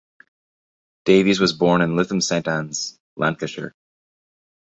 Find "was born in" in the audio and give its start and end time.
1.39-1.91